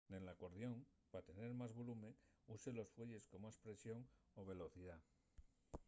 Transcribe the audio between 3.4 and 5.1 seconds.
más presión o velocidá